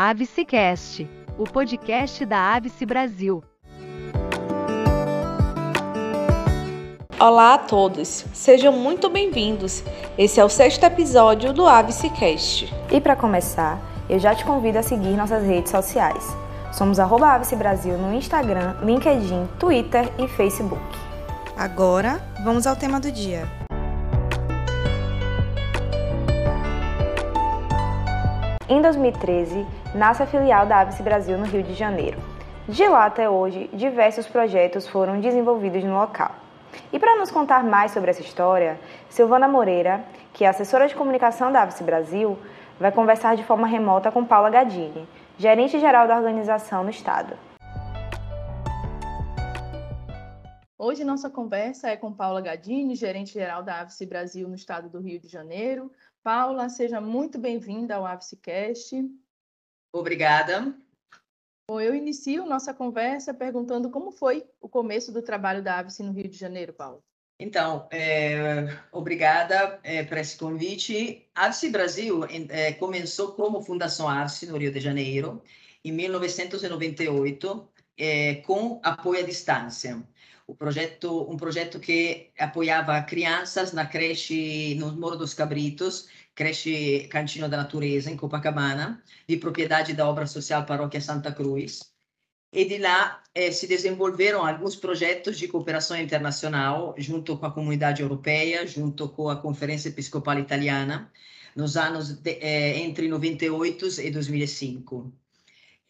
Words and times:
Avicecast, 0.00 1.10
o 1.36 1.42
podcast 1.42 2.24
da 2.24 2.54
Avice 2.54 2.86
Brasil. 2.86 3.42
Olá 7.18 7.54
a 7.54 7.58
todos, 7.58 8.24
sejam 8.32 8.72
muito 8.72 9.10
bem-vindos. 9.10 9.82
Esse 10.16 10.38
é 10.38 10.44
o 10.44 10.48
sexto 10.48 10.84
episódio 10.84 11.52
do 11.52 11.66
Avicecast. 11.66 12.72
E 12.92 13.00
para 13.00 13.16
começar, 13.16 13.80
eu 14.08 14.20
já 14.20 14.36
te 14.36 14.44
convido 14.44 14.78
a 14.78 14.84
seguir 14.84 15.16
nossas 15.16 15.42
redes 15.44 15.72
sociais. 15.72 16.24
Somos 16.72 17.00
Avice 17.00 17.56
Brasil 17.56 17.98
no 17.98 18.14
Instagram, 18.14 18.76
LinkedIn, 18.84 19.48
Twitter 19.58 20.08
e 20.16 20.28
Facebook. 20.28 20.80
Agora, 21.56 22.22
vamos 22.44 22.68
ao 22.68 22.76
tema 22.76 23.00
do 23.00 23.10
dia. 23.10 23.57
Em 28.70 28.82
2013, 28.82 29.66
nasce 29.94 30.22
a 30.22 30.26
filial 30.26 30.66
da 30.66 30.80
Avice 30.80 31.02
Brasil 31.02 31.38
no 31.38 31.46
Rio 31.46 31.62
de 31.62 31.72
Janeiro. 31.72 32.18
De 32.68 32.86
lá 32.86 33.06
até 33.06 33.30
hoje, 33.30 33.70
diversos 33.72 34.26
projetos 34.26 34.86
foram 34.86 35.18
desenvolvidos 35.18 35.82
no 35.82 35.94
local. 35.94 36.34
E 36.92 36.98
para 36.98 37.16
nos 37.16 37.30
contar 37.30 37.64
mais 37.64 37.92
sobre 37.92 38.10
essa 38.10 38.20
história, 38.20 38.78
Silvana 39.08 39.48
Moreira, 39.48 40.04
que 40.34 40.44
é 40.44 40.48
assessora 40.48 40.86
de 40.86 40.94
comunicação 40.94 41.50
da 41.50 41.62
Avice 41.62 41.82
Brasil, 41.82 42.38
vai 42.78 42.92
conversar 42.92 43.36
de 43.36 43.42
forma 43.42 43.66
remota 43.66 44.12
com 44.12 44.22
Paula 44.22 44.50
Gadini, 44.50 45.08
gerente-geral 45.38 46.06
da 46.06 46.18
organização 46.18 46.84
no 46.84 46.90
estado. 46.90 47.38
Hoje 50.80 51.04
nossa 51.04 51.28
conversa 51.28 51.88
é 51.88 51.96
com 51.96 52.12
Paula 52.12 52.40
Gadini, 52.40 52.94
gerente-geral 52.94 53.62
da 53.62 53.80
Avice 53.80 54.06
Brasil 54.06 54.46
no 54.46 54.54
estado 54.54 54.88
do 54.88 55.00
Rio 55.00 55.18
de 55.18 55.26
Janeiro. 55.26 55.90
Paula, 56.28 56.68
seja 56.68 57.00
muito 57.00 57.38
bem-vinda 57.38 57.94
ao 57.96 58.04
Avicecast. 58.04 58.94
Obrigada. 59.94 60.76
Bom, 61.66 61.80
eu 61.80 61.94
inicio 61.94 62.44
nossa 62.44 62.74
conversa 62.74 63.32
perguntando 63.32 63.88
como 63.88 64.10
foi 64.10 64.46
o 64.60 64.68
começo 64.68 65.10
do 65.10 65.22
trabalho 65.22 65.62
da 65.62 65.78
Avice 65.78 66.02
no 66.02 66.12
Rio 66.12 66.28
de 66.28 66.36
Janeiro, 66.36 66.74
Paulo. 66.74 67.02
Então, 67.40 67.88
é, 67.90 68.66
obrigada 68.92 69.80
é, 69.82 70.04
por 70.04 70.18
esse 70.18 70.36
convite. 70.36 71.26
A 71.34 71.46
Avice 71.46 71.70
Brasil 71.70 72.20
é, 72.50 72.74
começou 72.74 73.32
como 73.32 73.62
Fundação 73.62 74.06
Avice 74.06 74.46
no 74.48 74.58
Rio 74.58 74.70
de 74.70 74.80
Janeiro 74.80 75.42
em 75.82 75.92
1998, 75.92 77.68
é, 77.96 78.34
com 78.42 78.78
apoio 78.82 79.20
à 79.20 79.22
distância. 79.22 80.06
O 80.48 80.54
projeto, 80.54 81.30
um 81.30 81.36
projeto 81.36 81.78
que 81.78 82.30
apoiava 82.38 83.02
crianças 83.02 83.74
na 83.74 83.84
creche 83.86 84.74
no 84.76 84.90
Morro 84.96 85.16
dos 85.16 85.34
Cabritos, 85.34 86.08
creche 86.34 87.06
Cantinho 87.08 87.50
da 87.50 87.58
Natureza, 87.58 88.10
em 88.10 88.16
Copacabana, 88.16 89.02
de 89.28 89.36
propriedade 89.36 89.92
da 89.92 90.08
obra 90.08 90.26
social 90.26 90.64
Paróquia 90.64 91.02
Santa 91.02 91.30
Cruz. 91.32 91.92
E 92.50 92.64
de 92.64 92.78
lá 92.78 93.22
eh, 93.34 93.52
se 93.52 93.66
desenvolveram 93.66 94.42
alguns 94.46 94.74
projetos 94.74 95.38
de 95.38 95.48
cooperação 95.48 96.00
internacional, 96.00 96.94
junto 96.96 97.36
com 97.36 97.44
a 97.44 97.52
comunidade 97.52 98.00
europeia, 98.00 98.66
junto 98.66 99.06
com 99.10 99.28
a 99.28 99.36
Conferência 99.36 99.90
Episcopal 99.90 100.38
Italiana, 100.38 101.12
nos 101.54 101.76
anos 101.76 102.14
de, 102.14 102.38
eh, 102.40 102.78
entre 102.78 103.06
98 103.06 104.00
e 104.00 104.10
2005. 104.10 105.12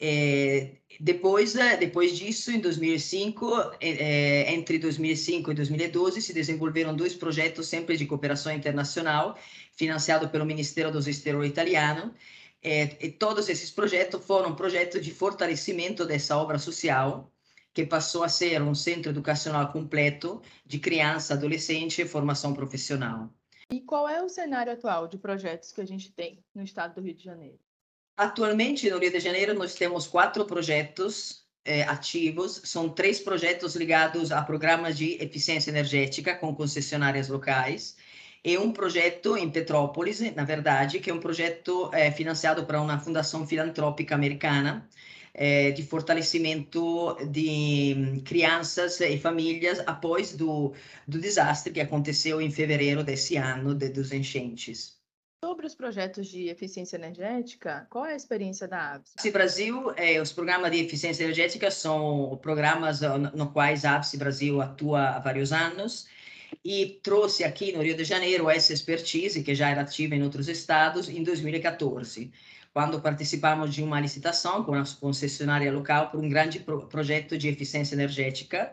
É, 0.00 0.76
depois, 1.00 1.56
é, 1.56 1.76
depois 1.76 2.16
disso, 2.16 2.50
em 2.50 2.60
2005, 2.60 3.46
é, 3.80 4.52
entre 4.52 4.78
2005 4.78 5.50
e 5.50 5.54
2012, 5.54 6.22
se 6.22 6.32
desenvolveram 6.32 6.94
dois 6.94 7.14
projetos 7.14 7.66
sempre 7.66 7.96
de 7.96 8.06
cooperação 8.06 8.52
internacional, 8.52 9.36
financiado 9.72 10.28
pelo 10.28 10.46
Ministério 10.46 10.92
dos 10.92 11.06
Exteriores 11.06 11.50
italiano, 11.50 12.14
é, 12.62 13.06
e 13.06 13.10
todos 13.10 13.48
esses 13.48 13.70
projetos 13.70 14.24
foram 14.24 14.54
projetos 14.54 15.04
de 15.04 15.12
fortalecimento 15.12 16.04
dessa 16.04 16.36
obra 16.36 16.58
social, 16.58 17.32
que 17.72 17.86
passou 17.86 18.24
a 18.24 18.28
ser 18.28 18.60
um 18.60 18.74
centro 18.74 19.10
educacional 19.10 19.70
completo 19.70 20.42
de 20.66 20.78
criança, 20.78 21.34
adolescente 21.34 22.02
e 22.02 22.08
formação 22.08 22.52
profissional. 22.52 23.32
E 23.70 23.80
qual 23.80 24.08
é 24.08 24.22
o 24.22 24.28
cenário 24.28 24.72
atual 24.72 25.06
de 25.06 25.18
projetos 25.18 25.70
que 25.70 25.80
a 25.80 25.86
gente 25.86 26.10
tem 26.10 26.42
no 26.54 26.62
estado 26.62 26.94
do 26.94 27.02
Rio 27.02 27.14
de 27.14 27.22
Janeiro? 27.22 27.58
Atualmente, 28.18 28.90
no 28.90 28.98
Rio 28.98 29.12
de 29.12 29.20
Janeiro, 29.20 29.54
nós 29.54 29.74
temos 29.74 30.08
quatro 30.08 30.44
projetos 30.44 31.44
eh, 31.64 31.84
ativos. 31.84 32.60
São 32.64 32.88
três 32.88 33.20
projetos 33.20 33.76
ligados 33.76 34.32
a 34.32 34.42
programas 34.42 34.98
de 34.98 35.12
eficiência 35.22 35.70
energética 35.70 36.34
com 36.34 36.52
concessionárias 36.52 37.28
locais. 37.28 37.96
E 38.44 38.58
um 38.58 38.72
projeto 38.72 39.36
em 39.36 39.48
Petrópolis, 39.48 40.18
na 40.34 40.44
verdade, 40.44 40.98
que 40.98 41.10
é 41.10 41.14
um 41.14 41.20
projeto 41.20 41.90
eh, 41.94 42.10
financiado 42.10 42.66
por 42.66 42.74
uma 42.74 42.98
fundação 42.98 43.46
filantrópica 43.46 44.16
americana 44.16 44.88
eh, 45.32 45.70
de 45.70 45.84
fortalecimento 45.84 47.16
de 47.30 48.20
crianças 48.24 49.00
e 49.00 49.16
famílias 49.18 49.78
após 49.86 50.34
do, 50.34 50.74
do 51.06 51.20
desastre 51.20 51.72
que 51.72 51.80
aconteceu 51.80 52.40
em 52.40 52.50
fevereiro 52.50 53.04
desse 53.04 53.36
ano, 53.36 53.76
de, 53.76 53.88
dos 53.90 54.10
enchentes. 54.12 54.97
Sobre 55.44 55.66
os 55.66 55.74
projetos 55.74 56.26
de 56.26 56.48
eficiência 56.48 56.96
energética, 56.96 57.86
qual 57.90 58.04
é 58.04 58.12
a 58.12 58.16
experiência 58.16 58.66
da 58.66 58.94
ABS? 58.94 59.14
No 59.24 59.32
Brasil, 59.32 59.92
é, 59.96 60.20
os 60.20 60.32
programas 60.32 60.72
de 60.72 60.78
eficiência 60.78 61.22
energética 61.22 61.70
são 61.70 62.36
programas 62.42 63.02
no 63.34 63.52
quais 63.52 63.84
a 63.84 63.94
ABS 63.94 64.16
Brasil 64.16 64.60
atua 64.60 65.10
há 65.10 65.18
vários 65.20 65.52
anos 65.52 66.08
e 66.64 66.98
trouxe 67.04 67.44
aqui 67.44 67.70
no 67.70 67.80
Rio 67.84 67.96
de 67.96 68.02
Janeiro 68.02 68.50
essa 68.50 68.72
expertise 68.72 69.44
que 69.44 69.54
já 69.54 69.70
era 69.70 69.82
ativa 69.82 70.16
em 70.16 70.24
outros 70.24 70.48
estados 70.48 71.08
em 71.08 71.22
2014, 71.22 72.32
quando 72.74 73.00
participamos 73.00 73.72
de 73.72 73.80
uma 73.80 74.00
licitação 74.00 74.64
com 74.64 74.74
a 74.74 74.82
concessionária 75.00 75.70
local 75.70 76.10
por 76.10 76.18
um 76.18 76.28
grande 76.28 76.58
pro 76.58 76.88
projeto 76.88 77.38
de 77.38 77.46
eficiência 77.46 77.94
energética 77.94 78.72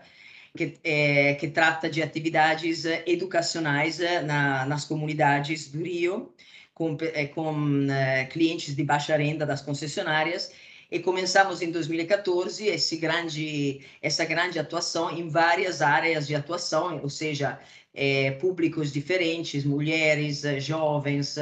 que, 0.57 0.79
é, 0.83 1.35
que 1.35 1.47
trata 1.47 1.87
de 1.87 2.01
atividades 2.01 2.85
educacionais 3.05 3.99
na, 4.23 4.65
nas 4.65 4.83
comunidades 4.83 5.69
do 5.69 5.83
Rio 5.83 6.33
com, 6.75 6.97
é, 7.01 7.25
com 7.25 7.89
é, 7.89 8.25
clientes 8.25 8.75
de 8.75 8.83
baixa 8.83 9.15
renda 9.15 9.45
das 9.45 9.61
concessionárias 9.61 10.51
e 10.91 10.99
começamos 10.99 11.61
em 11.61 11.71
2014 11.71 12.67
esse 12.67 12.97
grande, 12.97 13.81
essa 14.01 14.25
grande 14.25 14.59
atuação 14.59 15.09
em 15.17 15.27
várias 15.29 15.81
áreas 15.81 16.27
de 16.27 16.35
atuação, 16.35 16.99
ou 17.01 17.09
seja, 17.09 17.59
é, 17.93 18.31
públicos 18.31 18.91
diferentes, 18.91 19.63
mulheres, 19.63 20.43
jovens, 20.59 21.37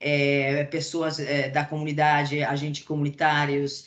é, 0.00 0.64
pessoas 0.64 1.20
é, 1.20 1.50
da 1.50 1.64
comunidade, 1.64 2.42
agentes 2.42 2.84
comunitários, 2.84 3.86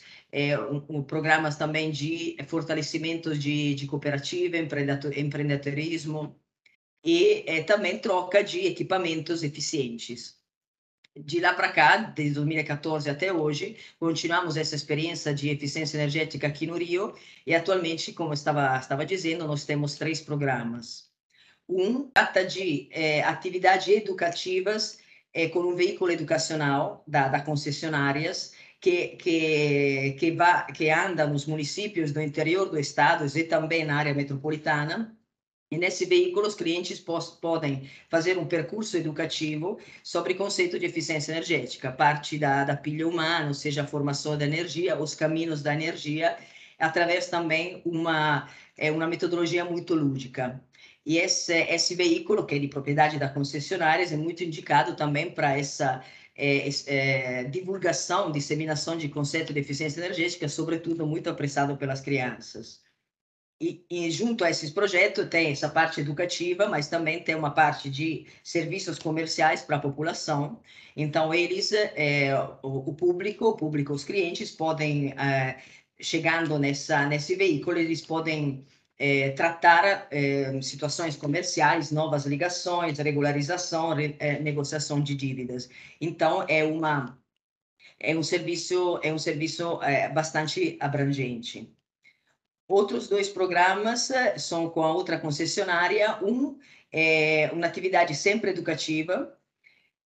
um, 0.88 0.98
um, 0.98 1.02
programas 1.02 1.56
também 1.56 1.90
de 1.90 2.36
fortalecimento 2.46 3.36
de, 3.36 3.74
de 3.74 3.86
cooperativa, 3.86 4.56
empreendedorismo 4.56 6.34
e 7.04 7.62
também 7.66 7.98
troca 7.98 8.42
de 8.42 8.60
equipamentos 8.66 9.42
eficientes 9.42 10.41
de 11.16 11.40
lá 11.40 11.52
para 11.52 11.70
cá, 11.70 11.96
desde 11.96 12.34
2014 12.34 13.08
até 13.10 13.32
hoje, 13.32 13.76
continuamos 13.98 14.56
essa 14.56 14.74
experiência 14.74 15.34
de 15.34 15.50
eficiência 15.50 15.96
energética 15.96 16.46
aqui 16.46 16.66
no 16.66 16.76
Rio 16.76 17.14
e 17.46 17.54
atualmente, 17.54 18.12
como 18.12 18.32
estava 18.32 18.78
estava 18.78 19.04
dizendo, 19.04 19.46
nós 19.46 19.64
temos 19.64 19.96
três 19.96 20.20
programas. 20.20 21.10
Um 21.68 22.10
trata 22.10 22.44
de 22.44 22.88
é, 22.90 23.22
atividades 23.22 23.88
educativas 23.88 24.98
é, 25.34 25.48
com 25.48 25.60
um 25.60 25.74
veículo 25.74 26.10
educacional 26.10 27.04
da, 27.06 27.28
da 27.28 27.40
concessionárias 27.40 28.54
que, 28.80 29.08
que, 29.16 30.16
que, 30.18 30.30
va, 30.32 30.64
que 30.64 30.90
anda 30.90 31.26
nos 31.26 31.46
municípios 31.46 32.12
do 32.12 32.20
interior 32.20 32.68
do 32.68 32.78
estado 32.78 33.26
e 33.38 33.44
também 33.44 33.84
na 33.84 33.96
área 33.96 34.14
metropolitana 34.14 35.16
e 35.72 35.78
nesse 35.78 36.04
veículo, 36.04 36.46
os 36.46 36.54
clientes 36.54 37.02
podem 37.40 37.88
fazer 38.10 38.36
um 38.36 38.44
percurso 38.44 38.94
educativo 38.94 39.78
sobre 40.04 40.34
conceito 40.34 40.78
de 40.78 40.84
eficiência 40.84 41.32
energética, 41.32 41.90
parte 41.90 42.36
da, 42.36 42.62
da 42.62 42.76
pilha 42.76 43.08
humana, 43.08 43.48
ou 43.48 43.54
seja, 43.54 43.80
a 43.80 43.86
formação 43.86 44.36
da 44.36 44.44
energia, 44.44 45.00
os 45.00 45.14
caminhos 45.14 45.62
da 45.62 45.72
energia, 45.72 46.36
através 46.78 47.28
também 47.28 47.80
uma 47.86 48.50
é 48.76 48.90
uma 48.90 49.06
metodologia 49.06 49.64
muito 49.64 49.94
lúdica. 49.94 50.62
E 51.06 51.16
esse, 51.16 51.54
esse 51.54 51.94
veículo, 51.94 52.44
que 52.44 52.54
é 52.54 52.58
de 52.58 52.68
propriedade 52.68 53.18
da 53.18 53.30
concessionária, 53.30 54.04
é 54.04 54.16
muito 54.16 54.44
indicado 54.44 54.94
também 54.94 55.30
para 55.30 55.58
essa 55.58 56.04
é, 56.36 56.68
é, 56.86 57.44
divulgação, 57.44 58.30
disseminação 58.30 58.94
de 58.98 59.08
conceito 59.08 59.54
de 59.54 59.60
eficiência 59.60 60.00
energética, 60.00 60.48
sobretudo 60.50 61.06
muito 61.06 61.30
apressado 61.30 61.78
pelas 61.78 62.02
crianças. 62.02 62.82
E, 63.62 63.86
e, 63.88 64.10
junto 64.10 64.44
a 64.44 64.50
esses 64.50 64.70
projetos 64.70 65.28
tem 65.28 65.52
essa 65.52 65.68
parte 65.68 66.00
educativa, 66.00 66.66
mas 66.68 66.88
também 66.88 67.22
tem 67.22 67.36
uma 67.36 67.52
parte 67.52 67.88
de 67.88 68.26
serviços 68.42 68.98
comerciais 68.98 69.62
para 69.62 69.76
a 69.76 69.80
população. 69.80 70.60
Então, 70.96 71.32
eles, 71.32 71.70
é, 71.72 72.34
o, 72.60 72.90
o, 72.90 72.94
público, 72.94 73.46
o 73.46 73.56
público, 73.56 73.92
os 73.92 74.02
clientes 74.02 74.50
podem, 74.50 75.12
é, 75.12 75.58
chegando 76.00 76.58
nessa, 76.58 77.06
nesse 77.06 77.36
veículo, 77.36 77.78
eles 77.78 78.04
podem 78.04 78.66
é, 78.98 79.30
tratar 79.30 80.08
é, 80.10 80.60
situações 80.60 81.16
comerciais, 81.16 81.92
novas 81.92 82.26
ligações, 82.26 82.98
regularização, 82.98 83.94
re, 83.94 84.16
é, 84.18 84.40
negociação 84.40 85.00
de 85.00 85.14
dívidas. 85.14 85.68
Então, 86.00 86.44
é 86.48 86.64
uma 86.64 87.16
é 88.00 88.16
um 88.16 88.22
serviço 88.24 88.98
é 89.04 89.12
um 89.12 89.18
serviço 89.18 89.80
é, 89.82 90.08
bastante 90.08 90.76
abrangente. 90.80 91.72
Outros 92.72 93.06
dois 93.06 93.28
programas 93.28 94.10
são 94.38 94.70
com 94.70 94.82
a 94.82 94.90
outra 94.90 95.18
concessionária. 95.18 96.16
Um 96.22 96.56
é 96.90 97.50
uma 97.52 97.66
atividade 97.66 98.14
sempre 98.14 98.50
educativa, 98.50 99.30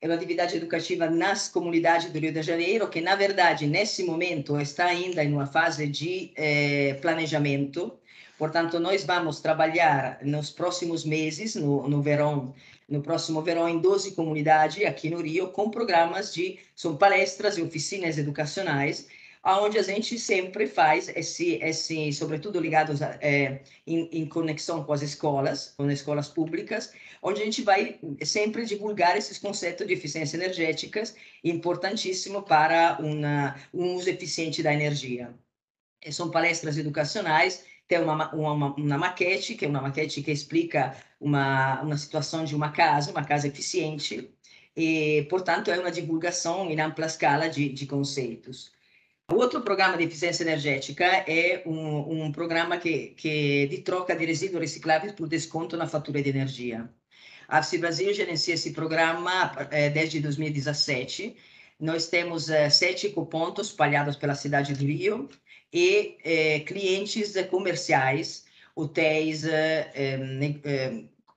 é 0.01 0.09
uma 0.09 0.17
atividade 0.17 0.57
educativa 0.57 1.09
nas 1.09 1.49
comunidades 1.49 2.11
do 2.11 2.19
Rio 2.19 2.33
de 2.33 2.43
Janeiro, 2.43 2.89
que, 2.89 3.01
na 3.01 3.15
verdade, 3.15 3.69
nesse 3.69 4.03
momento 4.03 4.61
está 4.61 4.87
ainda 4.87 5.23
em 5.23 5.33
uma 5.33 5.47
fase 5.47 5.87
de 5.87 6.33
eh, 6.35 6.99
planejamento. 7.01 7.97
Portanto, 8.37 8.81
nós 8.81 9.05
vamos 9.05 9.39
trabalhar 9.39 10.19
nos 10.25 10.51
próximos 10.51 11.05
meses, 11.05 11.55
no, 11.55 11.89
no 11.89 12.03
verão, 12.03 12.53
no 12.89 13.01
próximo 13.01 13.43
verão, 13.43 13.69
em 13.69 13.79
12 13.79 14.11
comunidades 14.17 14.85
aqui 14.85 15.09
no 15.09 15.23
Rio, 15.23 15.53
com 15.53 15.71
programas 15.71 16.35
de, 16.35 16.59
são 16.75 16.97
palestras 16.97 17.59
e 17.59 17.63
oficinas 17.63 18.19
educacionais 18.19 19.07
aonde 19.47 19.79
a 19.79 19.83
gente 19.83 20.19
sempre 20.19 20.67
faz 20.67 21.09
esse, 21.11 21.55
esse 21.63 22.13
sobretudo 22.13 22.59
ligados 22.59 23.01
a, 23.01 23.17
é, 23.21 23.63
em, 23.87 24.09
em, 24.11 24.27
conexão 24.27 24.83
com 24.83 24.93
as 24.93 25.03
escolas, 25.03 25.73
com 25.77 25.85
as 25.85 25.93
escolas 25.93 26.27
públicas, 26.29 26.93
onde 27.23 27.43
a 27.43 27.45
gente 27.45 27.63
vai 27.63 28.01
sempre 28.25 28.67
divulgar 28.67 29.17
esses 29.17 29.39
conceitos 29.39 29.87
de 29.87 29.93
eficiência 29.93 30.37
energética, 30.37 31.01
importantíssimo 31.45 32.43
para 32.43 32.99
uma, 33.01 33.55
um 33.73 33.95
uso 33.95 34.11
eficiente 34.11 34.65
da 34.65 34.75
energia. 34.75 35.33
São 36.11 36.29
palestras 36.29 36.77
educacionais, 36.77 37.65
tem 37.87 38.01
uma, 38.01 38.35
uma, 38.35 38.75
uma 38.75 38.99
maquete, 38.99 39.55
que 39.55 39.65
é 39.65 39.69
uma 39.69 39.81
maquete 39.81 40.23
que 40.23 40.33
explica 40.33 40.97
uma, 41.21 41.81
uma 41.83 41.97
situação 41.97 42.45
de 42.45 42.57
uma 42.57 42.73
casa, 42.73 43.13
uma 43.13 43.25
casa 43.25 43.47
eficiente, 43.47 44.29
e, 44.77 45.25
portanto, 45.31 45.71
é 45.71 45.79
uma 45.79 45.93
divulgação 45.93 46.69
em 46.69 46.81
ampla 46.81 47.07
escala 47.07 47.49
de, 47.49 47.69
de 47.69 47.87
conceitos. 47.87 48.75
Outro 49.33 49.61
programa 49.61 49.97
de 49.97 50.05
eficiência 50.05 50.45
energética 50.45 51.05
é 51.05 51.63
um, 51.67 52.27
um 52.27 52.33
programa 52.33 52.79
que, 52.79 53.09
que 53.17 53.67
de 53.67 53.79
troca 53.79 54.15
de 54.15 54.25
resíduos 54.25 54.61
recicláveis 54.61 55.13
por 55.13 55.29
desconto 55.29 55.77
na 55.77 55.89
fatura 55.89 56.23
de 56.23 56.31
energia. 56.31 56.89
A 57.49 57.59
AFSI 57.59 57.79
Brasil 57.79 58.15
gerencia 58.15 58.55
esse 58.55 58.73
programa 58.73 59.53
é, 59.73 59.91
desde 59.91 60.21
2017. 60.21 61.37
Nós 61.79 62.07
temos 62.07 62.49
é, 62.49 62.71
sete 62.71 63.09
ecopontos 63.09 63.69
espalhados 63.69 64.15
pela 64.15 64.35
cidade 64.37 64.75
do 64.75 64.85
Rio 64.85 65.29
e 65.73 66.19
é, 66.23 66.61
clientes 66.61 67.35
comerciais, 67.51 68.45
hotéis, 68.77 69.43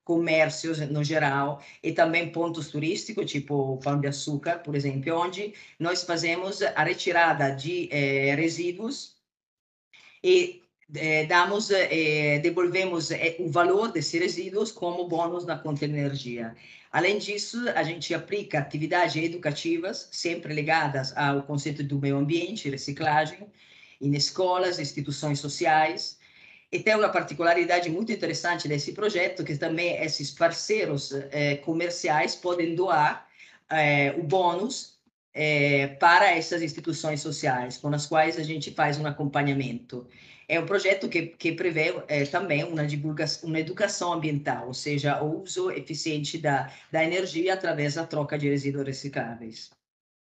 comércios 0.09 0.79
no 0.89 1.03
geral 1.03 1.61
e 1.83 1.91
também 1.91 2.31
pontos 2.31 2.71
turísticos, 2.71 3.29
tipo 3.31 3.77
Pão 3.83 3.99
de 4.01 4.07
Açúcar, 4.07 4.57
por 4.63 4.75
exemplo, 4.75 5.15
onde 5.15 5.53
nós 5.77 6.03
fazemos 6.03 6.63
a 6.63 6.83
retirada 6.83 7.51
de 7.51 7.87
eh, 7.91 8.33
resíduos 8.33 9.15
e 10.23 10.63
eh, 10.95 11.25
damos, 11.27 11.69
eh, 11.69 12.39
devolvemos 12.39 13.11
eh, 13.11 13.35
o 13.39 13.47
valor 13.49 13.91
desses 13.91 14.19
resíduos 14.19 14.71
como 14.71 15.07
bônus 15.07 15.45
na 15.45 15.59
conta 15.59 15.87
de 15.87 15.93
energia. 15.93 16.55
Além 16.91 17.19
disso, 17.19 17.57
a 17.75 17.83
gente 17.83 18.11
aplica 18.15 18.57
atividades 18.57 19.15
educativas 19.15 20.09
sempre 20.11 20.55
ligadas 20.55 21.15
ao 21.15 21.43
conceito 21.43 21.83
do 21.83 21.99
meio 21.99 22.17
ambiente, 22.17 22.67
reciclagem, 22.67 23.47
em 24.01 24.15
escolas, 24.15 24.79
instituições 24.79 25.39
sociais, 25.39 26.18
e 26.71 26.79
tem 26.79 26.95
uma 26.95 27.09
particularidade 27.09 27.89
muito 27.89 28.11
interessante 28.11 28.67
desse 28.67 28.93
projeto, 28.93 29.43
que 29.43 29.57
também 29.57 29.95
esses 30.03 30.29
parceiros 30.31 31.11
eh, 31.31 31.55
comerciais 31.57 32.35
podem 32.35 32.75
doar 32.75 33.27
eh, 33.71 34.13
o 34.17 34.23
bônus 34.23 34.99
eh, 35.33 35.87
para 35.99 36.31
essas 36.31 36.61
instituições 36.61 37.21
sociais, 37.21 37.77
com 37.77 37.87
as 37.89 38.05
quais 38.05 38.37
a 38.37 38.43
gente 38.43 38.71
faz 38.71 38.99
um 38.99 39.07
acompanhamento. 39.07 40.07
É 40.47 40.59
um 40.59 40.65
projeto 40.65 41.09
que, 41.09 41.27
que 41.27 41.51
prevê 41.51 41.93
também 42.31 42.63
uma, 42.63 42.85
divulgação, 42.85 43.49
uma 43.49 43.59
educação 43.59 44.13
ambiental, 44.13 44.67
ou 44.67 44.73
seja, 44.73 45.21
o 45.23 45.43
uso 45.43 45.69
eficiente 45.71 46.39
da, 46.39 46.71
da 46.91 47.03
energia 47.03 47.53
através 47.53 47.95
da 47.95 48.05
troca 48.05 48.37
de 48.37 48.49
resíduos 48.49 48.85
recicláveis. 48.85 49.69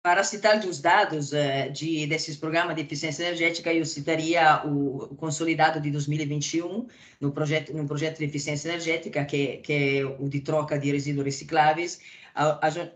Para 0.02 0.22
citar 0.24 0.64
os 0.64 0.80
dados 0.80 1.32
uh, 1.32 1.70
de, 1.72 2.06
desses 2.06 2.36
programas 2.36 2.76
de 2.76 2.82
eficiência 2.82 3.24
energética, 3.24 3.72
eu 3.72 3.84
citaria 3.84 4.62
o, 4.64 5.14
consolidado 5.16 5.80
de 5.80 5.90
2021, 5.90 6.86
no 7.20 7.32
projeto, 7.32 7.74
no 7.74 7.86
projeto 7.86 8.18
de 8.18 8.24
eficiência 8.24 8.68
energética, 8.68 9.24
que, 9.24 9.58
que 9.58 9.72
é 9.72 10.04
o 10.04 10.28
de 10.28 10.40
troca 10.40 10.78
de 10.78 10.92
resíduos 10.92 11.24
recicláveis, 11.24 12.00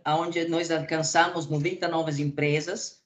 onde 0.07 0.49
nós 0.49 0.71
alcançamos 0.71 1.49
90 1.49 1.89
novas 1.89 2.19
empresas, 2.19 3.03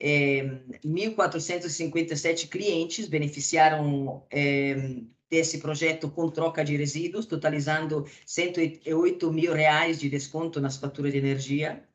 eh, 0.00 0.42
1.457 0.84 2.48
clientes 2.48 3.08
beneficiaram 3.08 4.26
eh, 4.30 5.02
desse 5.30 5.58
projeto 5.58 6.10
com 6.10 6.30
troca 6.30 6.64
de 6.64 6.76
resíduos, 6.76 7.26
totalizando 7.26 8.06
108 8.26 9.32
mil 9.32 9.52
reais 9.52 9.98
de 9.98 10.08
desconto 10.08 10.60
nas 10.60 10.76
faturas 10.76 11.12
de 11.12 11.18
energia. 11.18 11.86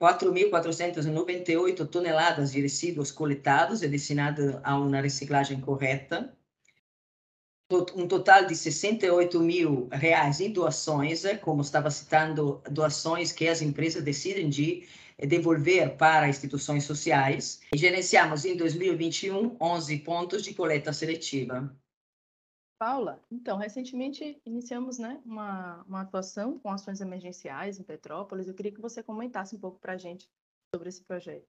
4.498 0.00 1.88
toneladas 1.88 2.52
de 2.52 2.60
resíduos 2.60 3.10
coletados 3.10 3.82
e 3.82 3.88
destinados 3.88 4.56
a 4.62 4.78
uma 4.78 5.00
reciclagem 5.00 5.60
correta, 5.60 6.36
um 7.94 8.06
total 8.06 8.46
de 8.46 8.54
68 8.54 9.40
mil 9.40 9.88
reais 9.90 10.40
em 10.40 10.52
doações, 10.52 11.24
como 11.42 11.62
estava 11.62 11.90
citando, 11.90 12.62
doações 12.70 13.32
que 13.32 13.48
as 13.48 13.60
empresas 13.60 14.04
decidem 14.04 14.48
de 14.48 14.86
devolver 15.18 15.96
para 15.96 16.28
instituições 16.28 16.84
sociais. 16.84 17.60
E 17.74 17.78
gerenciamos 17.78 18.44
em 18.44 18.56
2021 18.56 19.56
11 19.60 19.98
pontos 19.98 20.44
de 20.44 20.54
coleta 20.54 20.92
seletiva. 20.92 21.74
Paula, 22.78 23.22
então, 23.30 23.56
recentemente 23.56 24.40
iniciamos 24.44 24.98
né, 24.98 25.20
uma, 25.24 25.82
uma 25.88 26.00
atuação 26.02 26.58
com 26.58 26.70
ações 26.70 27.00
emergenciais 27.00 27.78
em 27.78 27.82
Petrópolis. 27.82 28.46
Eu 28.46 28.54
queria 28.54 28.72
que 28.72 28.80
você 28.80 29.02
comentasse 29.02 29.56
um 29.56 29.58
pouco 29.58 29.78
para 29.78 29.94
a 29.94 29.96
gente 29.96 30.28
sobre 30.74 30.88
esse 30.88 31.02
projeto. 31.02 31.46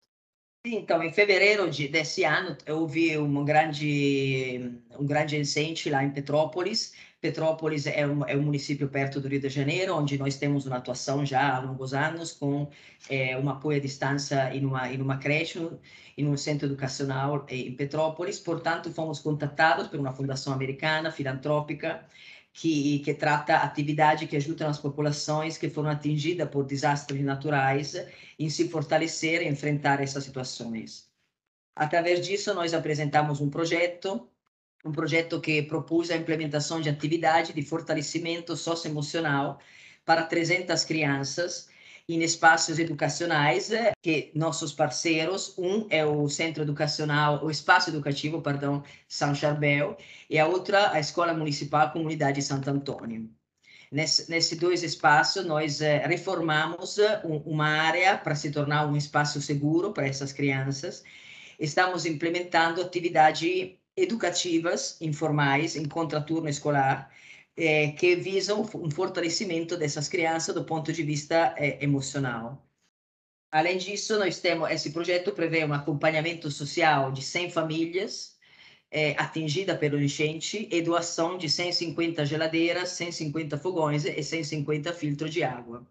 Então, 0.65 1.01
em 1.01 1.11
fevereiro 1.11 1.69
de, 1.69 1.87
desse 1.87 2.23
ano, 2.23 2.57
houve 2.69 3.17
um 3.17 3.45
grande, 3.45 4.81
um 4.99 5.05
grande 5.05 5.37
incêndio 5.37 5.91
lá 5.91 6.03
em 6.03 6.11
Petrópolis. 6.11 6.93
Petrópolis 7.19 7.87
é 7.87 8.05
um, 8.05 8.23
é 8.25 8.37
um 8.37 8.43
município 8.43 8.87
perto 8.87 9.19
do 9.19 9.27
Rio 9.27 9.41
de 9.41 9.49
Janeiro, 9.49 9.95
onde 9.95 10.17
nós 10.17 10.37
temos 10.37 10.65
uma 10.67 10.77
atuação 10.77 11.25
já 11.25 11.55
há 11.55 11.59
longos 11.59 11.93
anos, 11.93 12.31
com 12.31 12.69
é, 13.09 13.37
um 13.37 13.49
apoio 13.49 13.77
à 13.77 13.81
distância 13.81 14.53
em 14.55 14.63
uma, 14.65 14.91
em 14.91 15.01
uma 15.01 15.17
creche, 15.17 15.59
em 16.15 16.27
um 16.27 16.37
centro 16.37 16.67
educacional 16.67 17.45
em 17.49 17.75
Petrópolis. 17.75 18.39
Portanto, 18.39 18.91
fomos 18.93 19.19
contatados 19.19 19.87
por 19.87 19.99
uma 19.99 20.13
fundação 20.13 20.53
americana, 20.53 21.11
filantrópica, 21.11 22.05
que, 22.53 22.99
que 22.99 23.13
trata 23.13 23.57
atividade 23.57 24.27
que 24.27 24.35
ajuda 24.35 24.67
as 24.67 24.79
populações 24.79 25.57
que 25.57 25.69
foram 25.69 25.89
atingidas 25.89 26.49
por 26.49 26.65
desastres 26.65 27.23
naturais 27.23 27.95
em 28.37 28.49
se 28.49 28.67
fortalecer 28.69 29.41
e 29.41 29.47
enfrentar 29.47 30.01
essas 30.01 30.23
situações. 30.23 31.07
Através 31.75 32.25
disso, 32.25 32.53
nós 32.55 32.73
apresentamos 32.73 33.39
um 33.39 33.49
projeto, 33.49 34.27
um 34.87 34.91
projeto 34.91 35.39
que 35.41 35.61
propôs 35.61 36.09
a 36.09 36.15
implementação 36.15 36.79
de 36.79 36.89
atividade 36.89 37.53
de 37.53 37.61
fortalecimento 37.61 38.55
socioemocional 38.55 39.59
para 40.05 40.23
300 40.23 40.85
crianças 40.85 41.67
em 42.09 42.23
espaços 42.23 42.79
educacionais 42.79 43.69
eh, 43.71 43.91
que 44.01 44.31
nossos 44.33 44.71
parceiros, 44.71 45.53
um 45.57 45.85
é 45.89 46.05
o 46.05 46.29
Centro 46.29 46.63
Educacional, 46.63 47.43
o 47.43 47.51
Espaço 47.51 47.89
Educativo, 47.89 48.41
perdão, 48.41 48.81
São 49.09 49.35
Charbel, 49.35 49.97
e 50.29 50.39
a 50.39 50.47
outra 50.47 50.91
a 50.93 50.99
Escola 51.01 51.33
Municipal 51.33 51.91
Comunidade 51.91 52.41
Santo 52.41 52.69
Antônio. 52.69 53.29
Nesse, 53.91 54.29
nesse 54.29 54.55
dois 54.55 54.83
espaços, 54.83 55.45
nós 55.45 55.81
eh, 55.81 56.05
reformamos 56.07 56.97
eh, 56.97 57.21
um, 57.25 57.37
uma 57.39 57.67
área 57.67 58.17
para 58.17 58.35
se 58.35 58.51
tornar 58.51 58.87
um 58.87 58.95
espaço 58.95 59.41
seguro 59.41 59.91
para 59.91 60.07
essas 60.07 60.31
crianças. 60.31 61.03
Estamos 61.59 62.05
implementando 62.05 62.81
atividades 62.81 63.75
educativas 63.97 65.01
informais 65.01 65.75
em 65.75 65.85
contraturno 65.85 66.47
escolar, 66.47 67.11
é, 67.57 67.91
que 67.91 68.15
visam 68.15 68.61
um 68.61 68.91
fortalecimento 68.91 69.75
dessas 69.75 70.07
crianças 70.07 70.53
do 70.53 70.63
ponto 70.63 70.93
de 70.93 71.01
vista 71.03 71.55
é, 71.57 71.83
emocional. 71.83 72.63
Além 73.51 73.77
disso, 73.77 74.19
nós 74.19 74.39
temos 74.39 74.69
esse 74.69 74.91
projeto 74.91 75.31
prevê 75.31 75.65
um 75.65 75.73
acompanhamento 75.73 76.51
social 76.51 77.11
de 77.11 77.23
100 77.23 77.49
famílias 77.49 78.37
é, 78.91 79.11
atingidas 79.21 79.77
pelo 79.79 80.01
enchente 80.01 80.67
e 80.71 80.81
doação 80.81 81.37
de 81.37 81.49
150 81.49 82.25
geladeiras, 82.25 82.89
150 82.89 83.57
fogões 83.57 84.05
e 84.05 84.23
150 84.23 84.93
filtros 84.93 85.33
de 85.33 85.43
água. 85.43 85.85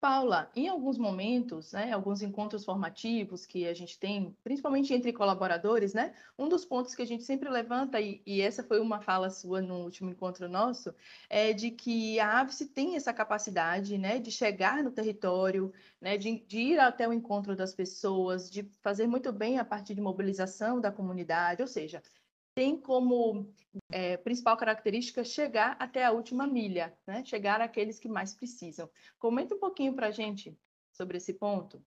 Paula, 0.00 0.48
em 0.54 0.68
alguns 0.68 0.96
momentos, 0.96 1.72
né, 1.72 1.92
alguns 1.92 2.22
encontros 2.22 2.64
formativos 2.64 3.44
que 3.44 3.66
a 3.66 3.74
gente 3.74 3.98
tem, 3.98 4.36
principalmente 4.44 4.94
entre 4.94 5.12
colaboradores, 5.12 5.92
né, 5.92 6.14
um 6.38 6.48
dos 6.48 6.64
pontos 6.64 6.94
que 6.94 7.02
a 7.02 7.04
gente 7.04 7.24
sempre 7.24 7.48
levanta, 7.48 8.00
e, 8.00 8.22
e 8.24 8.40
essa 8.40 8.62
foi 8.62 8.78
uma 8.80 9.00
fala 9.00 9.28
sua 9.28 9.60
no 9.60 9.82
último 9.82 10.10
encontro 10.10 10.48
nosso, 10.48 10.94
é 11.28 11.52
de 11.52 11.72
que 11.72 12.20
a 12.20 12.40
AVSE 12.40 12.66
tem 12.66 12.94
essa 12.94 13.12
capacidade 13.12 13.98
né, 13.98 14.20
de 14.20 14.30
chegar 14.30 14.84
no 14.84 14.92
território, 14.92 15.72
né, 16.00 16.16
de, 16.16 16.38
de 16.46 16.58
ir 16.58 16.78
até 16.78 17.08
o 17.08 17.12
encontro 17.12 17.56
das 17.56 17.74
pessoas, 17.74 18.48
de 18.48 18.70
fazer 18.80 19.08
muito 19.08 19.32
bem 19.32 19.58
a 19.58 19.64
parte 19.64 19.94
de 19.96 20.00
mobilização 20.00 20.80
da 20.80 20.92
comunidade, 20.92 21.60
ou 21.60 21.66
seja, 21.68 22.00
tem 22.58 22.76
como 22.76 23.46
é, 23.92 24.16
principal 24.16 24.56
característica 24.56 25.22
chegar 25.22 25.76
até 25.78 26.04
a 26.04 26.10
última 26.10 26.44
milha, 26.44 26.92
né? 27.06 27.22
chegar 27.24 27.60
àqueles 27.60 28.00
que 28.00 28.08
mais 28.08 28.34
precisam. 28.34 28.90
Comenta 29.16 29.54
um 29.54 29.60
pouquinho 29.60 29.94
para 29.94 30.08
a 30.08 30.10
gente 30.10 30.58
sobre 30.92 31.18
esse 31.18 31.34
ponto. 31.34 31.80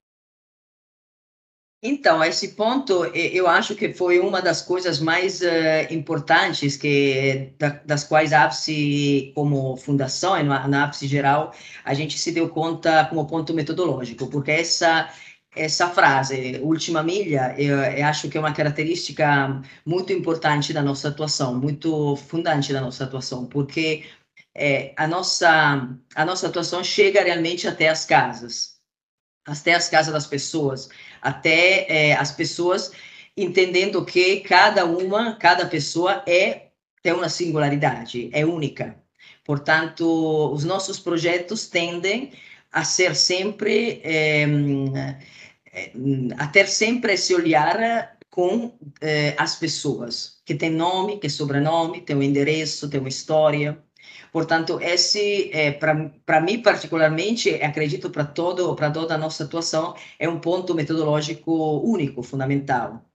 Então, 1.84 2.24
esse 2.24 2.50
ponto, 2.50 3.06
eu 3.06 3.48
acho 3.48 3.76
que 3.76 3.94
foi 3.94 4.20
uma 4.20 4.42
das 4.42 4.62
coisas 4.62 5.00
mais 5.00 5.42
uh, 5.42 5.46
importantes 5.90 6.78
que 6.78 7.54
das 7.84 8.06
quais 8.06 8.32
a 8.32 8.44
APSE, 8.44 9.34
como 9.36 9.76
fundação 9.76 10.40
e 10.40 10.44
na 10.44 10.84
APSE 10.86 11.08
geral, 11.08 11.54
a 11.84 11.94
gente 11.94 12.18
se 12.18 12.32
deu 12.32 12.48
conta 12.48 13.06
como 13.06 13.28
ponto 13.28 13.54
metodológico, 13.54 14.30
porque 14.30 14.52
essa 14.52 15.12
essa 15.56 15.90
frase, 15.90 16.60
última 16.62 17.04
milha, 17.04 17.54
eu, 17.58 17.78
eu, 17.78 18.06
acho 18.06 18.30
que 18.30 18.38
é 18.38 18.40
uma 18.40 18.54
característica 18.54 19.62
muito 19.86 20.14
importante 20.14 20.72
da 20.74 20.82
nossa 20.82 21.10
atuação, 21.10 21.56
muito 21.56 22.16
fundante 22.16 22.72
da 22.72 22.80
nossa 22.80 23.04
atuação, 23.04 23.46
porque 23.46 24.06
é, 24.56 24.94
a, 24.96 25.08
nossa, 25.08 25.90
a 26.16 26.26
nossa 26.26 26.48
atuação 26.48 26.84
chega 26.84 27.24
realmente 27.24 27.68
até 27.68 27.90
as 27.90 28.06
casas, 28.06 28.78
até 29.46 29.74
as 29.74 29.90
casas 29.90 30.14
das 30.14 30.28
pessoas, 30.28 30.90
até 31.22 31.86
é, 31.90 32.14
as 32.16 32.32
pessoas 32.32 32.92
entendendo 33.36 34.06
que 34.06 34.42
cada 34.42 34.86
uma, 34.86 35.36
cada 35.36 35.66
pessoa 35.66 36.24
é 36.28 36.68
tem 37.02 37.14
uma 37.14 37.30
singularidade, 37.30 38.30
é 38.32 38.46
única. 38.46 38.96
Portanto, 39.44 40.06
os 40.54 40.64
nossos 40.64 41.00
projetos 41.00 41.68
tendem 41.68 42.32
a 42.72 42.84
ser 42.84 43.16
sempre 43.16 44.02
é, 44.04 44.46
a 46.38 46.48
ter 46.48 46.68
sempre 46.68 47.14
esse 47.14 47.34
olhar 47.34 48.18
com 48.30 48.74
eh, 49.02 49.36
as 49.38 49.56
pessoas, 49.58 50.42
que 50.46 50.56
tem 50.56 50.70
nome, 50.72 51.20
que 51.20 51.30
sobrenome, 51.30 52.02
tem 52.02 52.16
um 52.16 52.24
endereço, 52.24 52.90
tem 52.90 53.00
uma 53.00 53.10
história. 53.10 53.78
Portanto, 54.32 54.80
esse, 54.82 55.52
é, 55.54 55.72
para 55.72 56.42
mim 56.42 56.62
particularmente, 56.62 57.50
acredito 57.56 58.10
para 58.10 58.26
todo 58.26 58.74
para 58.76 58.90
toda 58.92 59.16
a 59.16 59.18
nossa 59.18 59.44
atuação, 59.44 59.96
é 60.18 60.30
um 60.30 60.40
ponto 60.40 60.74
metodológico 60.74 61.52
único, 61.84 62.24
fundamental. 62.24 63.06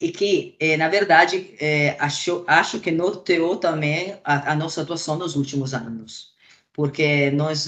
E 0.00 0.10
que, 0.12 0.56
é, 0.60 0.76
na 0.76 0.88
verdade, 0.88 1.54
é, 1.60 1.96
acho, 1.98 2.44
acho 2.46 2.80
que 2.80 2.90
norteou 2.90 3.56
também 3.56 4.16
a, 4.24 4.52
a, 4.52 4.56
nossa 4.56 4.82
atuação 4.82 5.16
nos 5.16 5.36
últimos 5.36 5.74
anos. 5.74 6.34
Porque 6.72 7.30
nós, 7.30 7.66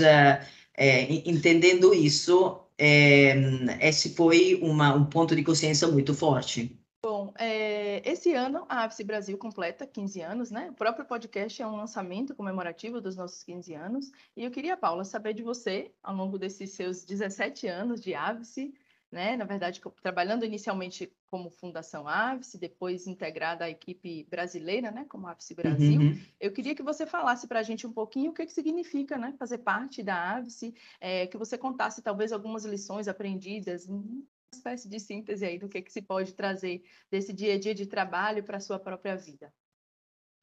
entendendo 1.25 1.95
isso, 1.95 2.66
é, 2.78 3.35
esse 3.80 4.14
foi 4.14 4.59
uma, 4.62 4.95
um 4.95 5.04
ponto 5.06 5.35
de 5.35 5.42
consciência 5.42 5.88
muito 5.88 6.14
forte. 6.14 6.78
Bom, 7.02 7.33
é, 7.38 8.02
esse 8.04 8.33
ano 8.33 8.66
a 8.68 8.85
AFSE 8.85 9.04
Brasil 9.04 9.38
completa 9.38 9.87
15 9.87 10.21
anos, 10.23 10.50
né? 10.50 10.71
O 10.71 10.75
próprio 10.75 11.04
podcast 11.04 11.62
é 11.62 11.66
um 11.66 11.76
lançamento 11.76 12.35
comemorativo 12.35 13.00
dos 13.00 13.14
nossos 13.14 13.45
15 13.45 13.75
anos. 13.75 14.11
E 14.37 14.45
eu 14.45 14.50
queria, 14.50 14.76
Paula, 14.76 15.04
saber 15.04 15.33
de 15.33 15.42
você, 15.42 15.92
ao 16.02 16.16
longo 16.16 16.37
desses 16.37 16.73
seus 16.73 17.04
17 17.04 17.68
anos 17.68 18.00
de 18.00 18.12
AVSE, 18.12 18.75
né? 19.11 19.37
Na 19.37 19.45
verdade, 19.45 19.81
trabalhando 20.03 20.45
inicialmente 20.45 21.13
como 21.31 21.51
Fundação 21.51 22.07
AVSE, 22.09 22.59
depois 22.59 23.07
integrada 23.07 23.65
à 23.65 23.71
equipe 23.71 24.25
brasileira, 24.25 24.91
né? 24.91 25.07
Como 25.09 25.27
AVSE 25.27 25.55
Brasil. 25.55 26.01
Uhum. 26.01 26.21
Eu 26.41 26.53
queria 26.53 26.75
que 26.75 26.83
você 26.83 27.07
falasse 27.07 27.47
para 27.47 27.61
a 27.61 27.63
gente 27.63 27.87
um 27.87 27.93
pouquinho 27.93 28.31
o 28.31 28.35
que, 28.35 28.47
que 28.47 28.53
significa, 28.53 29.17
né? 29.17 29.35
Fazer 29.39 29.59
parte 29.59 30.03
da 30.03 30.37
AVSE, 30.37 30.75
é, 31.01 31.27
que 31.27 31.39
você 31.39 31.57
contasse 31.57 32.03
talvez 32.03 32.33
algumas 32.33 32.65
lições 32.65 33.09
aprendidas, 33.09 33.87
uma 33.87 34.25
espécie 34.53 34.89
de 34.89 34.99
síntese 34.99 35.45
aí 35.45 35.59
do 35.59 35.69
que, 35.69 35.83
que 35.83 35.93
se 35.93 36.03
pode 36.03 36.35
trazer 36.35 36.83
desse 37.11 37.33
dia 37.33 37.55
a 37.55 37.59
dia 37.59 37.75
de 37.75 37.87
trabalho 37.87 38.43
para 38.43 38.57
a 38.57 38.61
sua 38.61 38.79
própria 38.79 39.17
vida. 39.17 39.53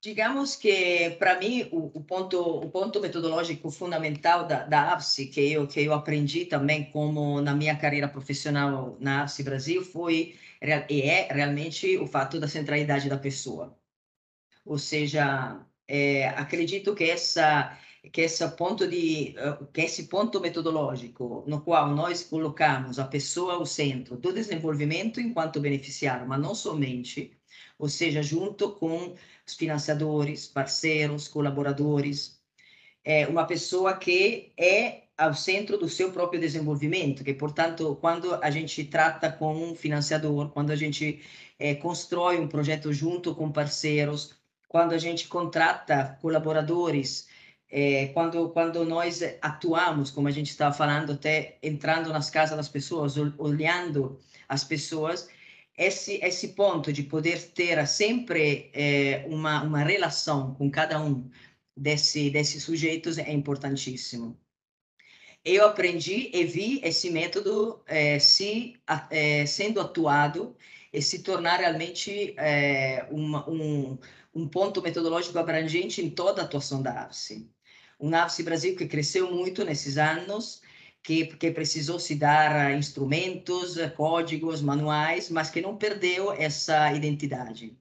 Digamos 0.04 0.58
que, 0.58 1.12
para 1.12 1.40
mim, 1.40 1.70
o, 1.72 1.90
o, 1.98 2.04
ponto, 2.04 2.38
o 2.38 2.70
ponto 2.70 3.00
metodológico 3.00 3.72
fundamental 3.72 4.46
da, 4.46 4.66
da 4.66 4.94
AFSE, 4.94 5.28
que 5.28 5.54
eu, 5.54 5.66
que 5.66 5.80
eu 5.82 5.94
aprendi 5.94 6.44
também 6.44 6.92
como 6.92 7.40
na 7.40 7.56
minha 7.56 7.78
carreira 7.78 8.10
profissional 8.10 8.98
na 9.00 9.24
AFSE 9.24 9.44
Brasil, 9.44 9.82
foi 9.82 10.36
e 10.90 11.02
é 11.02 11.32
realmente 11.32 11.98
o 11.98 12.06
fato 12.06 12.38
da 12.38 12.50
centralidade 12.50 13.08
da 13.08 13.18
pessoa. 13.18 13.78
Ou 14.66 14.78
seja, 14.78 15.66
é, 15.88 16.28
acredito 16.30 16.94
que 16.94 17.06
essa 17.06 17.78
que 18.12 18.22
esse 18.22 18.46
ponto 18.58 18.86
de 18.86 19.34
que 19.74 19.82
esse 19.82 20.08
ponto 20.08 20.42
metodológico 20.42 21.46
no 21.48 21.62
qual 21.62 21.90
nós 21.96 22.24
colocamos 22.24 23.00
a 23.00 23.06
pessoa 23.08 23.54
ao 23.54 23.66
centro 23.66 24.18
do 24.18 24.34
desenvolvimento 24.34 25.22
enquanto 25.22 25.62
beneficiário, 25.62 26.28
mas 26.28 26.42
não 26.42 26.54
somente, 26.54 27.38
ou 27.84 27.90
seja, 27.90 28.24
junto 28.24 28.72
com 28.72 29.14
os 29.46 29.56
financiadores, 29.56 30.48
parceiros, 30.48 31.28
colaboradores, 31.28 32.40
é 33.04 33.28
uma 33.28 33.46
pessoa 33.46 33.94
que 33.98 34.54
é 34.58 35.04
ao 35.18 35.34
centro 35.34 35.78
do 35.78 35.90
seu 35.90 36.10
próprio 36.14 36.40
desenvolvimento, 36.40 37.26
que, 37.26 37.34
portanto, 37.34 37.98
quando 38.00 38.36
a 38.36 38.50
gente 38.50 38.86
trata 38.86 39.30
com 39.30 39.54
um 39.54 39.76
financiador, 39.76 40.50
quando 40.52 40.72
a 40.72 40.78
gente 40.78 41.22
é, 41.60 41.76
constrói 41.76 42.40
um 42.40 42.48
projeto 42.48 42.94
junto 42.94 43.36
com 43.36 43.52
parceiros, 43.52 44.34
quando 44.70 44.94
a 44.94 44.98
gente 44.98 45.28
contrata 45.28 46.18
colaboradores, 46.22 47.28
é, 47.70 48.08
quando 48.14 48.48
quando 48.52 48.86
nós 48.86 49.22
atuamos, 49.42 50.10
como 50.10 50.30
a 50.30 50.32
gente 50.32 50.52
estava 50.52 50.74
falando, 50.74 51.12
até 51.12 51.58
entrando 51.62 52.14
nas 52.14 52.30
casas 52.30 52.56
das 52.56 52.70
pessoas, 52.70 53.18
olhando 53.38 54.18
as 54.48 54.64
pessoas, 54.64 55.28
esse 55.78 56.20
esse 56.24 56.50
ponto 56.50 56.94
de 56.94 57.04
poder 57.04 57.52
ter 57.52 57.86
sempre 57.88 58.70
é, 58.74 59.26
uma 59.28 59.64
uma 59.64 59.84
relação 59.84 60.54
com 60.56 60.70
cada 60.70 61.02
um 61.02 61.30
desse 61.76 62.30
desses 62.30 62.64
sujeitos 62.64 63.18
é 63.18 63.32
importantíssimo. 63.32 64.38
Eu 65.46 65.66
aprendi 65.66 66.30
e 66.34 66.46
vi 66.46 66.80
esse 66.84 67.10
método 67.10 67.82
é, 67.86 68.18
se 68.20 68.76
é, 69.10 69.46
sendo 69.46 69.82
atuado 69.82 70.56
e 70.92 71.02
se 71.02 71.20
tornar 71.24 71.60
realmente 71.60 72.36
uma, 73.10 73.50
um, 73.50 73.98
um 74.34 74.48
ponto 74.48 74.82
metodológico 74.82 75.38
abrangente 75.38 76.02
em 76.02 76.10
toda 76.10 76.42
a 76.42 76.46
atuação 76.46 76.82
da 76.82 77.04
AVSE. 77.04 77.50
Um 78.00 78.14
AVSE 78.16 78.44
Brasil 78.44 78.76
que 78.76 78.88
cresceu 78.88 79.32
muito 79.32 79.64
nesses 79.64 79.98
anos, 79.98 80.62
que, 81.04 81.26
que 81.28 81.52
precisou 81.52 82.00
se 82.00 82.16
dar 82.16 82.74
instrumentos, 82.74 83.76
códigos, 83.96 84.62
manuais, 84.62 85.30
mas 85.30 85.50
que 85.50 85.62
não 85.62 85.78
perdeu 85.78 86.32
essa 86.32 86.92
identidade. 86.94 87.78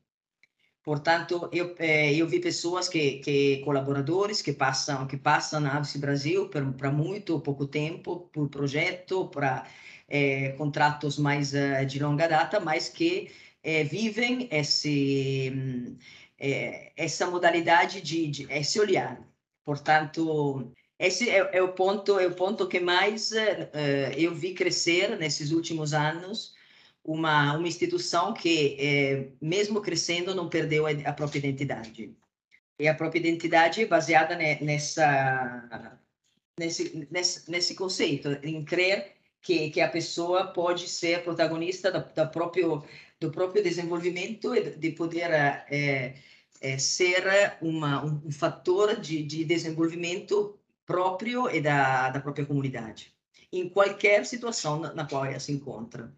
Portanto, 0.83 1.49
eu, 1.53 1.75
eh, 1.79 2.13
eu 2.15 2.27
vi 2.29 2.41
pessoas 2.41 2.89
que, 2.89 3.19
que 3.21 3.59
colaboradores 3.65 4.43
que 4.43 4.53
passam 4.53 5.07
que 5.07 5.17
passam 5.17 5.61
na 5.61 5.77
Avice 5.77 5.99
Brasil 5.99 6.49
para 6.49 6.91
muito 6.91 7.41
pouco 7.41 7.67
tempo 7.69 8.29
por 8.33 8.49
projeto, 8.49 9.29
para 9.29 9.65
eh, 10.09 10.53
contratos 10.59 11.19
mais 11.19 11.53
uh, 11.55 11.87
de 11.87 12.01
longa 12.01 12.27
data, 12.29 12.59
mas 12.61 12.89
que 12.89 13.31
eh, 13.63 13.85
vivem 13.85 14.49
esse 14.51 15.97
essa 16.97 17.31
modalidade 17.31 18.01
de, 18.01 18.27
de 18.29 18.53
esse 18.53 18.81
olhar. 18.81 19.21
Portanto, 19.65 20.73
esse 21.03 21.29
é, 21.29 21.51
é, 21.53 21.63
o 21.63 21.73
ponto 21.73 22.17
é 22.19 22.27
o 22.27 22.35
ponto 22.35 22.69
que 22.69 22.79
mais 22.79 23.33
uh, 23.33 23.37
eu 24.17 24.33
vi 24.33 24.55
crescer 24.55 25.19
nesses 25.19 25.51
últimos 25.51 25.93
anos 25.93 26.55
uma 27.05 27.57
uma 27.57 27.67
instituição 27.67 28.33
que 28.33 28.77
é, 28.79 29.29
mesmo 29.41 29.81
crescendo 29.83 30.33
não 30.33 30.49
perdeu 30.49 30.87
a 30.87 31.13
própria 31.13 31.41
identidade. 31.41 32.17
E 32.79 32.87
a 32.87 32.95
própria 32.95 33.19
identidade 33.19 33.83
é 33.83 33.87
baseada 33.87 34.37
nessa 34.37 35.91
nesse, 36.59 37.09
nesse 37.11 37.51
nesse 37.51 37.75
conceito 37.75 38.29
em 38.43 38.65
crer 38.65 39.17
que, 39.41 39.71
que 39.71 39.81
a 39.81 39.89
pessoa 39.89 40.53
pode 40.53 40.89
ser 40.89 41.25
protagonista 41.25 41.91
da, 41.91 41.99
da 41.99 42.27
próprio 42.27 42.85
do 43.21 43.31
próprio 43.33 43.63
desenvolvimento 43.63 44.55
e 44.55 44.71
de 44.77 44.91
poder 44.93 45.31
é, 45.33 46.15
ser 46.79 47.25
uma, 47.61 48.05
um, 48.05 48.23
um 48.27 48.31
fator 48.31 49.01
de, 49.01 49.23
de 49.25 49.45
desenvolvimento 49.45 50.59
próprio 50.87 51.49
e 51.51 51.61
da, 51.61 52.11
da 52.11 52.21
própria 52.21 52.47
comunidade, 52.47 53.13
em 53.53 53.69
qualquer 53.69 54.27
situação 54.27 54.81
na, 54.81 54.93
na 54.95 55.07
qual 55.07 55.25
ela 55.25 55.41
se 55.41 55.53
encontra. 55.53 56.13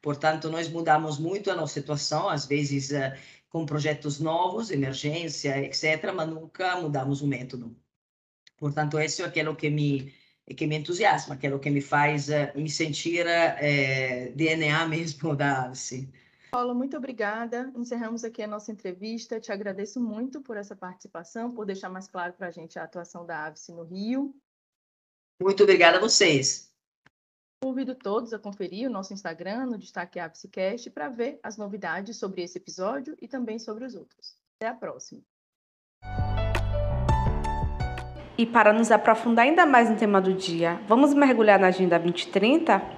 Portanto, 0.00 0.50
nós 0.50 0.68
mudamos 0.68 1.18
muito 1.18 1.50
a 1.50 1.56
nossa 1.56 1.74
situação, 1.74 2.28
às 2.28 2.46
vezes 2.46 2.90
uh, 2.90 3.16
com 3.48 3.66
projetos 3.66 4.20
novos, 4.20 4.70
emergência, 4.70 5.58
etc., 5.64 6.12
mas 6.14 6.28
nunca 6.28 6.76
mudamos 6.80 7.20
o 7.20 7.26
método. 7.26 7.76
Portanto, 8.56 8.98
isso 9.00 9.22
é 9.22 9.26
aquilo 9.26 9.56
que 9.56 9.70
me 9.70 10.12
que 10.56 10.66
me 10.66 10.76
entusiasma, 10.76 11.36
que 11.36 11.46
é 11.46 11.54
o 11.54 11.58
que 11.58 11.68
me 11.68 11.82
faz 11.82 12.28
uh, 12.28 12.50
me 12.54 12.70
sentir 12.70 13.26
uh, 13.26 14.34
DNA 14.34 14.86
mesmo 14.88 15.34
da 15.36 15.64
AVSE. 15.64 16.10
Paula, 16.50 16.72
muito 16.72 16.96
obrigada. 16.96 17.70
Encerramos 17.76 18.24
aqui 18.24 18.42
a 18.42 18.46
nossa 18.46 18.72
entrevista. 18.72 19.38
Te 19.38 19.52
agradeço 19.52 20.00
muito 20.00 20.40
por 20.40 20.56
essa 20.56 20.74
participação, 20.74 21.50
por 21.50 21.66
deixar 21.66 21.90
mais 21.90 22.08
claro 22.08 22.32
para 22.32 22.48
a 22.48 22.50
gente 22.50 22.78
a 22.78 22.84
atuação 22.84 23.26
da 23.26 23.46
AVSE 23.46 23.72
no 23.72 23.82
Rio. 23.82 24.34
Muito 25.40 25.62
obrigada 25.62 25.98
a 25.98 26.00
vocês. 26.00 26.72
Convido 27.62 27.94
todos 27.94 28.32
a 28.32 28.38
conferir 28.38 28.88
o 28.88 28.92
nosso 28.92 29.12
Instagram 29.12 29.66
no 29.66 29.78
Destaque 29.78 30.18
AVSEcast 30.18 30.90
para 30.90 31.08
ver 31.08 31.38
as 31.42 31.56
novidades 31.56 32.16
sobre 32.16 32.42
esse 32.42 32.56
episódio 32.56 33.16
e 33.20 33.28
também 33.28 33.58
sobre 33.58 33.84
os 33.84 33.94
outros. 33.94 34.36
Até 34.56 34.70
a 34.70 34.74
próxima. 34.74 35.20
E 38.38 38.46
para 38.46 38.72
nos 38.72 38.92
aprofundar 38.92 39.44
ainda 39.44 39.66
mais 39.66 39.90
no 39.90 39.96
tema 39.96 40.20
do 40.20 40.32
dia, 40.32 40.80
vamos 40.86 41.12
mergulhar 41.12 41.58
na 41.58 41.66
Agenda 41.66 41.98
2030? 41.98 42.97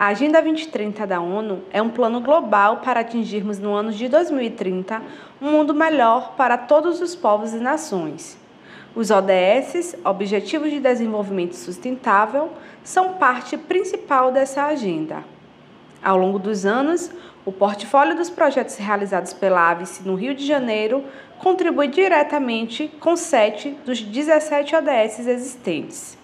A 0.00 0.06
Agenda 0.06 0.40
2030 0.40 1.06
da 1.06 1.20
ONU 1.20 1.62
é 1.70 1.82
um 1.82 1.90
plano 1.90 2.22
global 2.22 2.78
para 2.78 3.00
atingirmos 3.00 3.58
no 3.58 3.74
ano 3.74 3.92
de 3.92 4.08
2030 4.08 5.02
um 5.42 5.50
mundo 5.50 5.74
melhor 5.74 6.32
para 6.38 6.56
todos 6.56 7.02
os 7.02 7.14
povos 7.14 7.52
e 7.52 7.58
nações. 7.58 8.38
Os 8.94 9.10
ODS, 9.10 9.96
Objetivos 10.02 10.70
de 10.70 10.80
Desenvolvimento 10.80 11.52
Sustentável, 11.54 12.50
são 12.82 13.12
parte 13.18 13.58
principal 13.58 14.32
dessa 14.32 14.64
agenda. 14.64 15.22
Ao 16.02 16.16
longo 16.16 16.38
dos 16.38 16.64
anos, 16.64 17.10
o 17.44 17.52
portfólio 17.52 18.16
dos 18.16 18.30
projetos 18.30 18.78
realizados 18.78 19.34
pela 19.34 19.70
AVES 19.70 20.00
no 20.02 20.14
Rio 20.14 20.34
de 20.34 20.46
Janeiro 20.46 21.04
contribui 21.38 21.88
diretamente 21.88 22.90
com 23.00 23.14
sete 23.16 23.76
dos 23.84 24.00
17 24.00 24.76
ODS 24.76 25.18
existentes. 25.28 26.19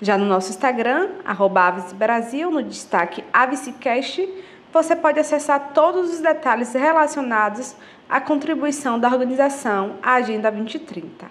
Já 0.00 0.18
no 0.18 0.26
nosso 0.26 0.50
Instagram, 0.50 1.08
@avesbrasil, 1.24 2.50
no 2.50 2.62
destaque 2.62 3.24
AvesCast, 3.32 4.28
você 4.70 4.94
pode 4.94 5.18
acessar 5.18 5.70
todos 5.72 6.12
os 6.12 6.20
detalhes 6.20 6.74
relacionados 6.74 7.74
à 8.08 8.20
contribuição 8.20 8.98
da 8.98 9.08
organização 9.08 9.94
à 10.02 10.14
Agenda 10.16 10.50
2030. 10.50 11.26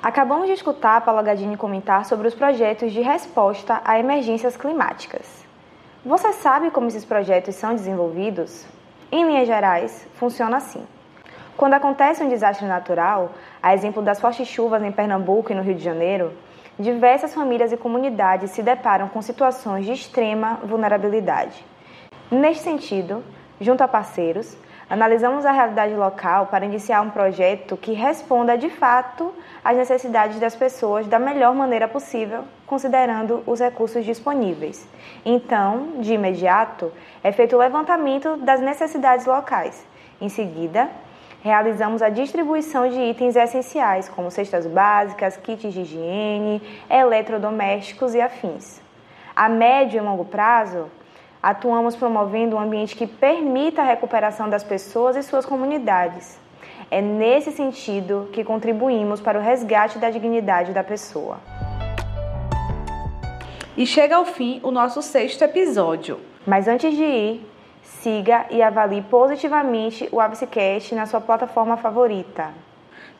Acabamos 0.00 0.46
de 0.46 0.52
escutar 0.52 0.98
a 0.98 1.00
Paula 1.00 1.20
Gadini 1.20 1.56
comentar 1.56 2.04
sobre 2.04 2.28
os 2.28 2.34
projetos 2.34 2.92
de 2.92 3.00
resposta 3.00 3.80
a 3.84 3.98
emergências 3.98 4.56
climáticas. 4.56 5.44
Você 6.04 6.32
sabe 6.32 6.70
como 6.70 6.86
esses 6.86 7.04
projetos 7.04 7.56
são 7.56 7.74
desenvolvidos? 7.74 8.64
Em 9.10 9.26
linhas 9.26 9.48
gerais, 9.48 10.06
funciona 10.14 10.58
assim. 10.58 10.86
Quando 11.56 11.72
acontece 11.72 12.22
um 12.22 12.28
desastre 12.28 12.66
natural, 12.66 13.30
a 13.62 13.72
exemplo 13.72 14.02
das 14.02 14.20
fortes 14.20 14.46
chuvas 14.46 14.82
em 14.82 14.92
Pernambuco 14.92 15.50
e 15.50 15.54
no 15.54 15.62
Rio 15.62 15.74
de 15.74 15.82
Janeiro, 15.82 16.32
diversas 16.78 17.32
famílias 17.32 17.72
e 17.72 17.78
comunidades 17.78 18.50
se 18.50 18.62
deparam 18.62 19.08
com 19.08 19.22
situações 19.22 19.86
de 19.86 19.92
extrema 19.92 20.60
vulnerabilidade. 20.64 21.64
Neste 22.30 22.62
sentido, 22.62 23.24
junto 23.58 23.82
a 23.82 23.88
parceiros, 23.88 24.54
analisamos 24.90 25.46
a 25.46 25.50
realidade 25.50 25.94
local 25.94 26.48
para 26.48 26.66
iniciar 26.66 27.00
um 27.00 27.08
projeto 27.08 27.74
que 27.74 27.92
responda 27.92 28.58
de 28.58 28.68
fato 28.68 29.32
às 29.64 29.78
necessidades 29.78 30.38
das 30.38 30.54
pessoas 30.54 31.06
da 31.06 31.18
melhor 31.18 31.54
maneira 31.54 31.88
possível, 31.88 32.44
considerando 32.66 33.42
os 33.46 33.60
recursos 33.60 34.04
disponíveis. 34.04 34.86
Então, 35.24 36.00
de 36.00 36.12
imediato, 36.12 36.92
é 37.24 37.32
feito 37.32 37.56
o 37.56 37.58
levantamento 37.58 38.36
das 38.36 38.60
necessidades 38.60 39.24
locais. 39.24 39.86
Em 40.20 40.28
seguida, 40.28 40.90
realizamos 41.46 42.02
a 42.02 42.08
distribuição 42.08 42.88
de 42.88 43.00
itens 43.00 43.36
essenciais, 43.36 44.08
como 44.08 44.32
cestas 44.32 44.66
básicas, 44.66 45.36
kits 45.36 45.72
de 45.72 45.82
higiene, 45.82 46.60
eletrodomésticos 46.90 48.16
e 48.16 48.20
afins. 48.20 48.80
A 49.34 49.48
médio 49.48 49.98
e 49.98 50.00
longo 50.00 50.24
prazo, 50.24 50.90
atuamos 51.40 51.94
promovendo 51.94 52.56
um 52.56 52.60
ambiente 52.60 52.96
que 52.96 53.06
permita 53.06 53.80
a 53.80 53.84
recuperação 53.84 54.50
das 54.50 54.64
pessoas 54.64 55.14
e 55.14 55.22
suas 55.22 55.46
comunidades. 55.46 56.36
É 56.90 57.00
nesse 57.00 57.52
sentido 57.52 58.28
que 58.32 58.42
contribuímos 58.42 59.20
para 59.20 59.38
o 59.38 59.42
resgate 59.42 60.00
da 60.00 60.10
dignidade 60.10 60.72
da 60.72 60.82
pessoa. 60.82 61.38
E 63.76 63.86
chega 63.86 64.16
ao 64.16 64.24
fim 64.24 64.58
o 64.64 64.72
nosso 64.72 65.00
sexto 65.00 65.42
episódio. 65.42 66.18
Mas 66.44 66.66
antes 66.66 66.92
de 66.92 67.04
ir, 67.04 67.46
siga 67.86 68.46
e 68.50 68.62
avalie 68.62 69.02
positivamente 69.02 70.08
o 70.12 70.20
Abscast 70.20 70.94
na 70.94 71.06
sua 71.06 71.20
plataforma 71.20 71.76
favorita. 71.76 72.52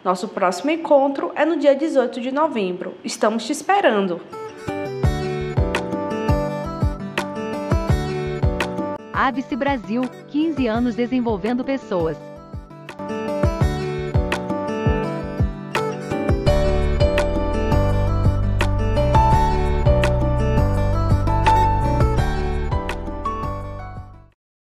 Nosso 0.05 0.29
próximo 0.29 0.71
encontro 0.71 1.33
é 1.35 1.45
no 1.45 1.57
dia 1.57 1.75
18 1.75 2.21
de 2.21 2.31
novembro. 2.31 2.95
Estamos 3.03 3.45
te 3.45 3.53
esperando! 3.53 4.21
Avice 9.13 9.57
Brasil, 9.57 10.03
15 10.29 10.67
anos 10.67 10.95
desenvolvendo 10.95 11.65
pessoas. 11.65 12.36